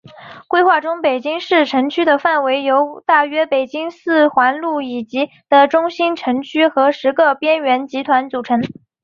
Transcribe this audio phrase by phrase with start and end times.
[0.47, 8.59] 规划中北京市城区的范围由大约北京四环路以内的中心城区和十个边缘集团组成。